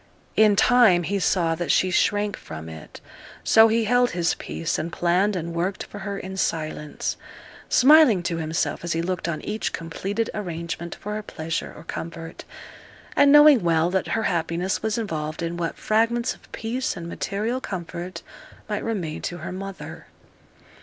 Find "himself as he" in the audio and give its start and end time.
8.37-9.01